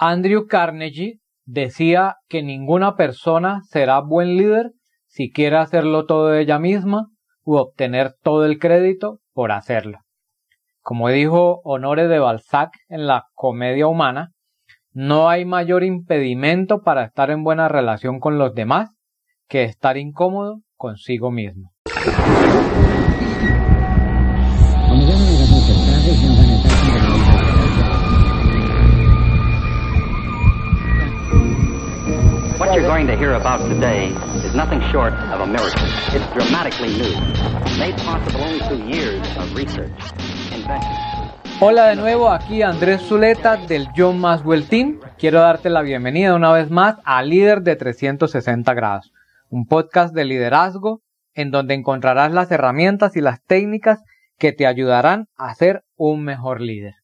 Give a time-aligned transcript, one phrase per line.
[0.00, 4.70] Andrew Carnegie decía que ninguna persona será buen líder
[5.06, 7.08] si quiere hacerlo todo ella misma
[7.42, 9.98] u obtener todo el crédito por hacerlo.
[10.82, 14.30] Como dijo Honore de Balzac en la Comedia Humana,
[14.92, 18.90] no hay mayor impedimento para estar en buena relación con los demás
[19.48, 21.72] que estar incómodo consigo mismo.
[33.18, 34.14] Hear about today
[34.46, 35.82] is nothing short of a miracle.
[36.14, 37.14] It's dramatically new,
[37.76, 39.90] made possible only through years of research,
[40.54, 40.94] invention.
[41.58, 45.00] Hola de nuevo, aquí Andrés Zuleta del John Maswell Team.
[45.18, 49.10] Quiero darte la bienvenida una vez más a Líder de 360 grados,
[49.50, 51.02] un podcast de liderazgo
[51.34, 54.00] en donde encontrarás las herramientas y las técnicas
[54.38, 56.94] que te ayudarán a ser un mejor líder.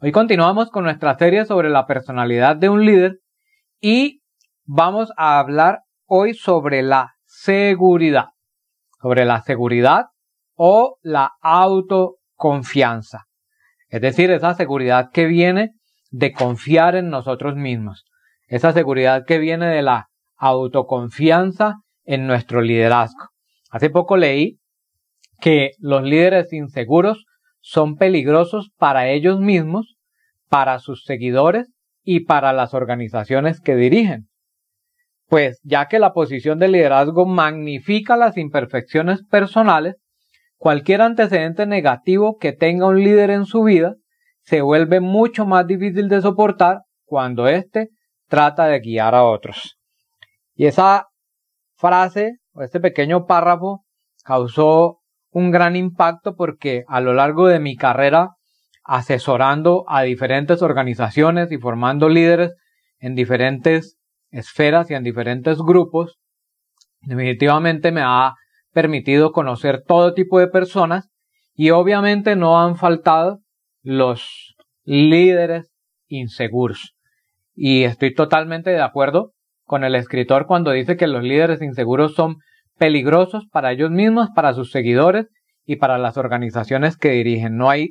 [0.00, 3.18] Hoy continuamos con nuestra serie sobre la personalidad de un líder
[3.80, 4.20] y
[4.64, 8.28] vamos a hablar hoy sobre la seguridad,
[9.00, 10.06] sobre la seguridad
[10.54, 13.24] o la autoconfianza.
[13.88, 15.72] Es decir, esa seguridad que viene
[16.10, 18.04] de confiar en nosotros mismos,
[18.46, 23.28] esa seguridad que viene de la autoconfianza en nuestro liderazgo.
[23.70, 24.58] Hace poco leí
[25.40, 27.26] que los líderes inseguros
[27.60, 29.96] son peligrosos para ellos mismos,
[30.48, 34.28] para sus seguidores y para las organizaciones que dirigen.
[35.28, 39.96] Pues ya que la posición de liderazgo magnifica las imperfecciones personales,
[40.56, 43.94] cualquier antecedente negativo que tenga un líder en su vida
[44.42, 47.88] se vuelve mucho más difícil de soportar cuando éste
[48.28, 49.78] trata de guiar a otros.
[50.54, 51.06] Y esa
[51.76, 53.84] frase o este pequeño párrafo
[54.24, 58.30] causó un gran impacto porque a lo largo de mi carrera
[58.84, 62.54] asesorando a diferentes organizaciones y formando líderes
[62.98, 63.96] en diferentes
[64.34, 66.18] esferas y en diferentes grupos,
[67.00, 68.34] definitivamente me ha
[68.72, 71.08] permitido conocer todo tipo de personas
[71.54, 73.40] y obviamente no han faltado
[73.82, 75.70] los líderes
[76.08, 76.94] inseguros.
[77.54, 82.36] Y estoy totalmente de acuerdo con el escritor cuando dice que los líderes inseguros son
[82.76, 85.28] peligrosos para ellos mismos, para sus seguidores
[85.64, 87.56] y para las organizaciones que dirigen.
[87.56, 87.90] No hay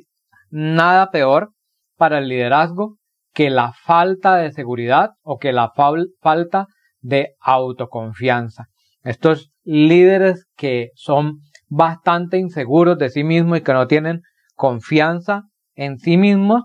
[0.50, 1.52] nada peor
[1.96, 2.98] para el liderazgo
[3.34, 5.72] que la falta de seguridad o que la
[6.20, 6.66] falta
[7.00, 8.68] de autoconfianza.
[9.02, 14.22] Estos líderes que son bastante inseguros de sí mismos y que no tienen
[14.54, 15.42] confianza
[15.74, 16.62] en sí mismos,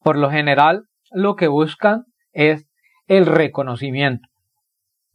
[0.00, 2.66] por lo general lo que buscan es
[3.06, 4.28] el reconocimiento.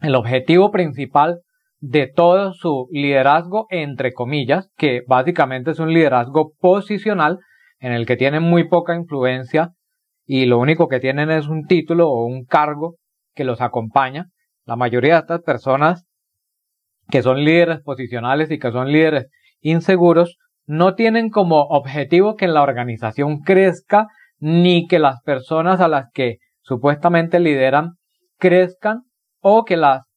[0.01, 1.41] El objetivo principal
[1.79, 7.39] de todo su liderazgo, entre comillas, que básicamente es un liderazgo posicional
[7.79, 9.71] en el que tienen muy poca influencia
[10.25, 12.95] y lo único que tienen es un título o un cargo
[13.33, 14.25] que los acompaña.
[14.65, 16.05] La mayoría de estas personas
[17.09, 19.27] que son líderes posicionales y que son líderes
[19.61, 24.07] inseguros no tienen como objetivo que la organización crezca
[24.39, 27.91] ni que las personas a las que supuestamente lideran
[28.39, 29.03] crezcan
[29.39, 30.07] o que las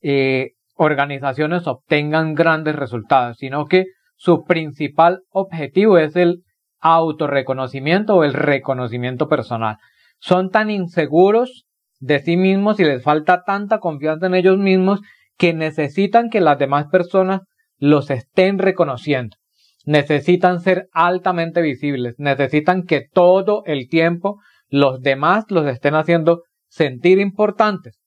[0.00, 3.84] eh, organizaciones obtengan grandes resultados, sino que
[4.16, 6.42] su principal objetivo es el
[6.82, 9.78] autorreconocimiento o el reconocimiento personal.
[10.18, 11.64] Son tan inseguros
[12.00, 15.00] de sí mismos y les falta tanta confianza en ellos mismos
[15.38, 17.42] que necesitan que las demás personas
[17.78, 19.36] los estén reconociendo.
[19.84, 22.14] Necesitan ser altamente visibles.
[22.18, 28.00] Necesitan que todo el tiempo los demás los estén haciendo sentir importantes.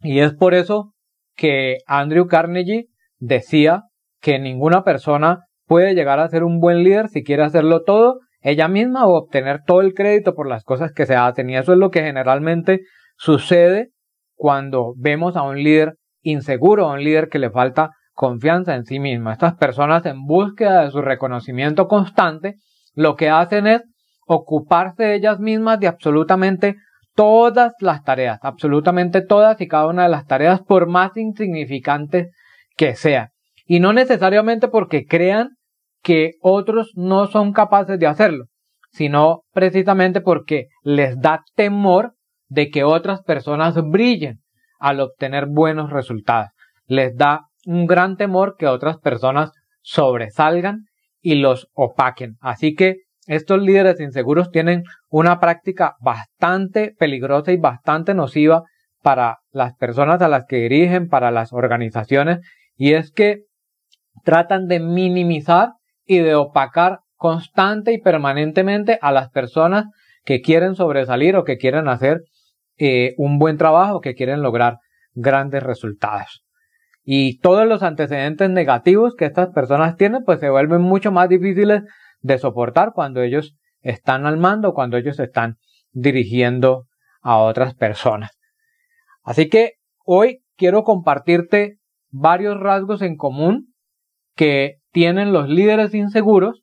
[0.00, 0.94] Y es por eso
[1.34, 2.86] que Andrew Carnegie
[3.18, 3.84] decía
[4.20, 8.68] que ninguna persona puede llegar a ser un buen líder si quiere hacerlo todo ella
[8.68, 11.48] misma o obtener todo el crédito por las cosas que se hacen.
[11.48, 12.80] Y eso es lo que generalmente
[13.16, 13.88] sucede
[14.34, 19.00] cuando vemos a un líder inseguro, a un líder que le falta confianza en sí
[19.00, 19.30] mismo.
[19.30, 22.56] Estas personas en búsqueda de su reconocimiento constante,
[22.92, 23.80] lo que hacen es
[24.26, 26.76] ocuparse ellas mismas de absolutamente
[27.14, 32.28] todas las tareas, absolutamente todas y cada una de las tareas, por más insignificantes
[32.76, 33.28] que sean.
[33.64, 35.56] Y no necesariamente porque crean
[36.02, 38.46] que otros no son capaces de hacerlo,
[38.90, 42.14] sino precisamente porque les da temor
[42.48, 44.40] de que otras personas brillen
[44.78, 46.50] al obtener buenos resultados.
[46.86, 50.86] Les da un gran temor que otras personas sobresalgan
[51.20, 52.36] y los opaquen.
[52.40, 52.96] Así que
[53.26, 58.64] estos líderes inseguros tienen una práctica bastante peligrosa y bastante nociva
[59.02, 62.40] para las personas a las que dirigen, para las organizaciones,
[62.76, 63.44] y es que
[64.24, 65.70] tratan de minimizar
[66.04, 69.86] y de opacar constante y permanentemente a las personas
[70.24, 72.22] que quieren sobresalir o que quieren hacer
[72.78, 74.78] eh, un buen trabajo, que quieren lograr
[75.14, 76.44] grandes resultados.
[77.04, 81.82] Y todos los antecedentes negativos que estas personas tienen, pues se vuelven mucho más difíciles
[82.20, 85.56] de soportar cuando ellos están al mando, cuando ellos están
[85.90, 86.86] dirigiendo
[87.20, 88.30] a otras personas.
[89.22, 91.78] Así que hoy quiero compartirte
[92.10, 93.74] varios rasgos en común
[94.36, 96.62] que tienen los líderes inseguros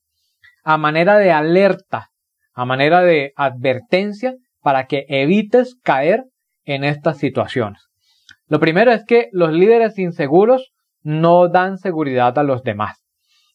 [0.63, 2.09] a manera de alerta,
[2.53, 6.25] a manera de advertencia para que evites caer
[6.63, 7.87] en estas situaciones.
[8.47, 10.71] Lo primero es que los líderes inseguros
[11.01, 13.03] no dan seguridad a los demás.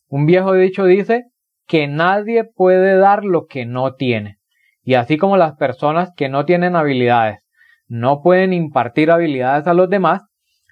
[0.09, 1.25] Un viejo dicho dice
[1.67, 4.37] que nadie puede dar lo que no tiene.
[4.83, 7.41] Y así como las personas que no tienen habilidades
[7.87, 10.23] no pueden impartir habilidades a los demás,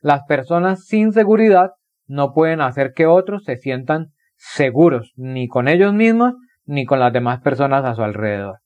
[0.01, 1.71] las personas sin seguridad
[2.07, 6.35] no pueden hacer que otros se sientan seguros, ni con ellos mismos,
[6.65, 8.59] ni con las demás personas a su alrededor.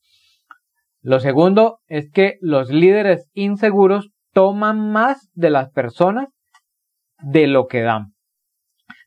[1.03, 6.29] Lo segundo es que los líderes inseguros toman más de las personas
[7.23, 8.13] de lo que dan.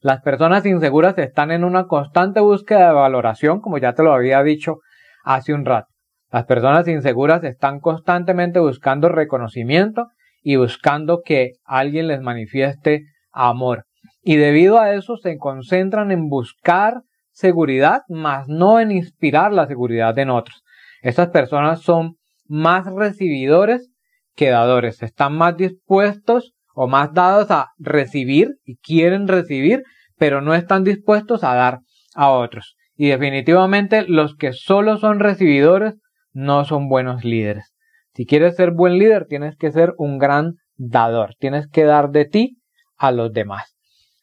[0.01, 4.41] Las personas inseguras están en una constante búsqueda de valoración, como ya te lo había
[4.43, 4.77] dicho
[5.25, 5.89] hace un rato.
[6.31, 10.07] Las personas inseguras están constantemente buscando reconocimiento
[10.41, 13.88] y buscando que alguien les manifieste amor.
[14.29, 20.15] Y debido a eso se concentran en buscar seguridad, más no en inspirar la seguridad
[20.19, 20.61] en otros.
[21.01, 23.89] Estas personas son más recibidores
[24.35, 25.01] que dadores.
[25.01, 29.81] Están más dispuestos o más dados a recibir y quieren recibir,
[30.15, 31.79] pero no están dispuestos a dar
[32.13, 32.75] a otros.
[32.95, 35.95] Y definitivamente los que solo son recibidores
[36.33, 37.73] no son buenos líderes.
[38.13, 41.33] Si quieres ser buen líder, tienes que ser un gran dador.
[41.39, 42.59] Tienes que dar de ti
[42.95, 43.78] a los demás.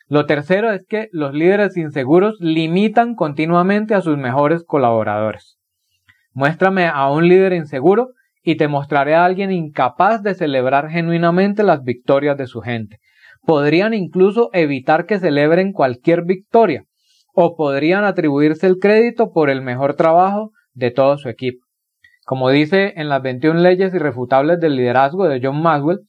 [0.08, 5.58] Lo tercero es que los líderes inseguros limitan continuamente a sus mejores colaboradores.
[6.32, 8.10] Muéstrame a un líder inseguro
[8.42, 12.98] y te mostraré a alguien incapaz de celebrar genuinamente las victorias de su gente.
[13.42, 16.84] Podrían incluso evitar que celebren cualquier victoria
[17.34, 21.64] o podrían atribuirse el crédito por el mejor trabajo de todo su equipo.
[22.24, 26.00] Como dice en las 21 leyes irrefutables del liderazgo de John Maxwell,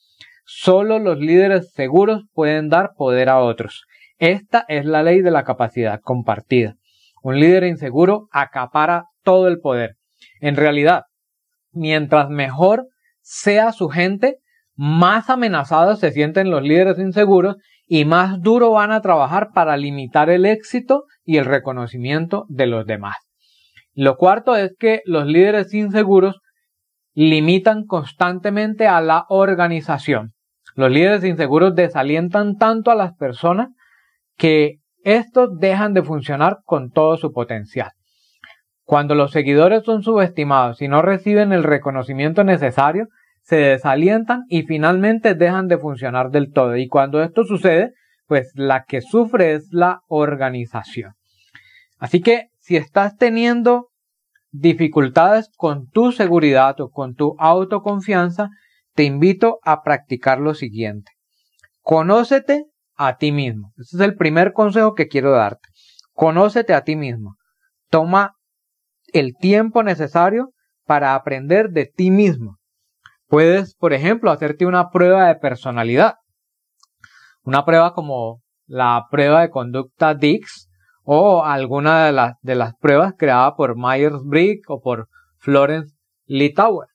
[0.48, 3.86] solo los líderes seguros pueden dar poder a otros.
[4.18, 6.76] Esta es la ley de la capacidad compartida.
[7.22, 9.98] Un líder inseguro acapara todo el poder.
[10.40, 11.04] En realidad,
[11.72, 12.88] mientras mejor
[13.22, 14.38] sea su gente,
[14.76, 20.30] más amenazados se sienten los líderes inseguros y más duro van a trabajar para limitar
[20.30, 23.18] el éxito y el reconocimiento de los demás.
[23.94, 26.40] Lo cuarto es que los líderes inseguros
[27.14, 30.34] limitan constantemente a la organización.
[30.78, 33.70] Los líderes inseguros desalientan tanto a las personas
[34.38, 37.94] que estos dejan de funcionar con todo su potencial.
[38.84, 43.08] Cuando los seguidores son subestimados y no reciben el reconocimiento necesario,
[43.42, 46.78] se desalientan y finalmente dejan de funcionar del todo.
[46.78, 47.94] Y cuando esto sucede,
[48.28, 51.14] pues la que sufre es la organización.
[51.98, 53.88] Así que si estás teniendo
[54.52, 58.52] dificultades con tu seguridad o con tu autoconfianza,
[58.98, 61.12] te invito a practicar lo siguiente.
[61.82, 62.66] Conócete
[62.96, 63.72] a ti mismo.
[63.78, 65.70] Ese es el primer consejo que quiero darte.
[66.14, 67.36] Conócete a ti mismo.
[67.92, 68.34] Toma
[69.14, 70.50] el tiempo necesario
[70.88, 72.58] para aprender de ti mismo.
[73.28, 76.16] Puedes, por ejemplo, hacerte una prueba de personalidad.
[77.44, 80.70] Una prueba como la prueba de conducta Dix,
[81.04, 85.08] o alguna de las, de las pruebas creadas por Myers-Briggs o por
[85.38, 85.96] Florence
[86.26, 86.88] Litauer.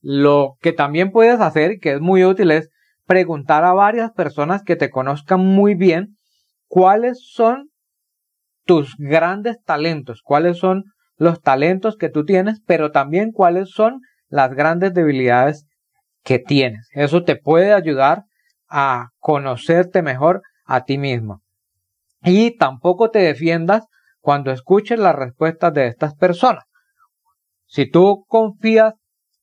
[0.00, 2.70] Lo que también puedes hacer, que es muy útil, es
[3.06, 6.16] preguntar a varias personas que te conozcan muy bien
[6.68, 7.70] cuáles son
[8.64, 10.84] tus grandes talentos, cuáles son
[11.16, 15.66] los talentos que tú tienes, pero también cuáles son las grandes debilidades
[16.22, 16.88] que tienes.
[16.92, 18.24] Eso te puede ayudar
[18.68, 21.42] a conocerte mejor a ti mismo.
[22.22, 23.86] Y tampoco te defiendas
[24.20, 26.64] cuando escuches las respuestas de estas personas.
[27.66, 28.94] Si tú confías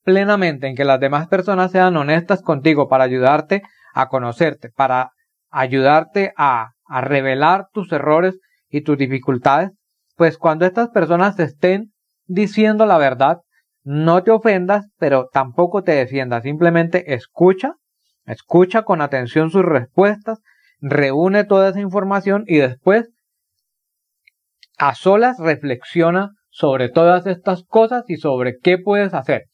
[0.07, 3.61] plenamente en que las demás personas sean honestas contigo para ayudarte
[3.93, 5.11] a conocerte, para
[5.49, 6.69] ayudarte a,
[7.01, 9.71] revelar tus errores y tus dificultades,
[10.15, 11.91] pues cuando estas personas estén
[12.25, 13.39] diciendo la verdad,
[13.83, 17.73] no te ofendas, pero tampoco te defiendas, simplemente escucha,
[18.25, 20.39] escucha con atención sus respuestas
[20.79, 23.09] reúne toda esa información y después
[24.77, 29.47] a solas reflexiona sobre todas estas cosas y sobre qué puedes hacer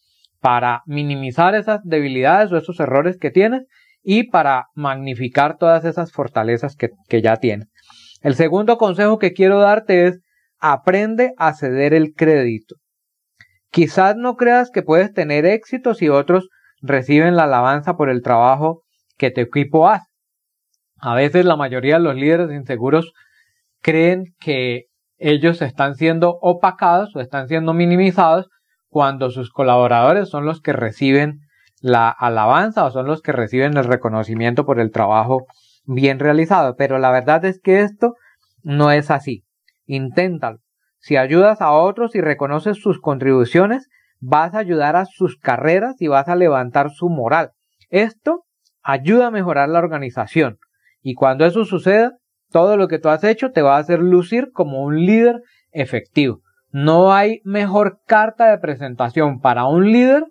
[0.43, 3.63] para minimizar esas debilidades o esos errores que tienes
[4.03, 7.69] y para magnificar todas esas fortalezas que, ya tienes.
[8.21, 10.19] El segundo consejo que quiero darte es
[10.59, 12.75] aprende a ceder el crédito.
[13.71, 16.49] Quizás no creas que puedes tener éxito si otros
[16.81, 18.81] reciben la alabanza por el trabajo
[19.17, 20.11] que tu equipo hace.
[20.99, 23.13] A veces la mayoría de los líderes inseguros
[23.81, 28.49] creen que ellos están siendo opacados o están siendo minimizados
[28.93, 31.39] cuando sus colaboradores son los que reciben
[31.81, 35.47] la alabanza o son los que reciben el reconocimiento por el trabajo
[35.85, 36.75] bien realizado.
[36.75, 38.13] Pero la verdad es que esto
[38.61, 39.43] no es así.
[39.87, 40.59] Inténtalo.
[40.99, 46.07] Si ayudas a otros y reconoces sus contribuciones, vas a ayudar a sus carreras y
[46.07, 47.49] vas a levantar su moral.
[47.89, 48.43] Esto
[48.83, 50.59] ayuda a mejorar la organización.
[51.01, 52.11] Y cuando eso suceda,
[52.51, 56.42] todo lo que tú has hecho te va a hacer lucir como un líder efectivo.
[56.73, 60.25] No hay mejor carta de presentación para un líder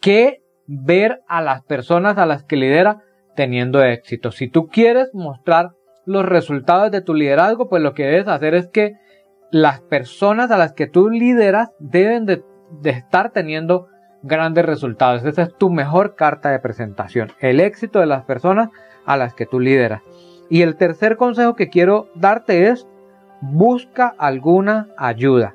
[0.00, 3.02] que ver a las personas a las que lidera
[3.36, 4.32] teniendo éxito.
[4.32, 5.70] Si tú quieres mostrar
[6.04, 8.96] los resultados de tu liderazgo, pues lo que debes hacer es que
[9.52, 12.42] las personas a las que tú lideras deben de,
[12.84, 13.86] estar teniendo
[14.22, 15.24] grandes resultados.
[15.24, 17.30] Esa es tu mejor carta de presentación.
[17.38, 18.70] El éxito de las personas
[19.06, 20.02] a las que tú lideras.
[20.50, 22.88] Y el tercer consejo que quiero darte es
[23.40, 25.54] busca alguna ayuda.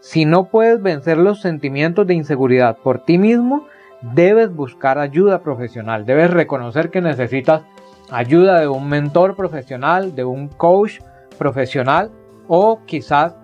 [0.00, 3.66] Si no puedes vencer los sentimientos de inseguridad por ti mismo,
[4.00, 6.04] debes buscar ayuda profesional.
[6.04, 7.62] Debes reconocer que necesitas
[8.10, 10.98] ayuda de un mentor profesional, de un coach
[11.38, 12.10] profesional
[12.48, 13.36] o quizás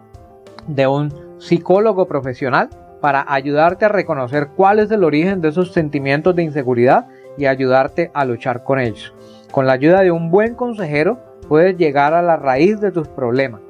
[0.66, 2.68] de un psicólogo profesional
[3.00, 7.06] para ayudarte a reconocer cuál es el origen de esos sentimientos de inseguridad
[7.36, 9.14] y ayudarte a luchar con ellos.
[9.52, 13.67] Con la ayuda de un buen consejero puedes llegar a la raíz de tus problemas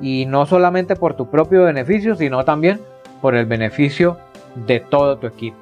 [0.00, 2.80] y no solamente por tu propio beneficio, sino también
[3.20, 4.16] por el beneficio
[4.54, 5.58] de todo tu equipo.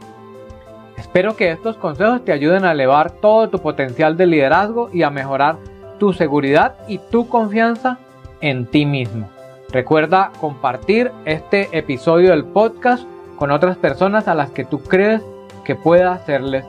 [0.97, 5.11] Espero que estos consejos te ayuden a elevar todo tu potencial de liderazgo y a
[5.11, 5.57] mejorar
[5.99, 7.99] tu seguridad y tu confianza
[8.40, 9.28] en ti mismo.
[9.71, 15.23] Recuerda compartir este episodio del podcast con otras personas a las que tú crees
[15.64, 16.64] que pueda serles